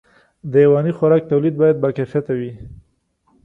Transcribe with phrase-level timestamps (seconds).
[0.51, 2.51] د حيواني خوراک توليد باید باکیفیته وي.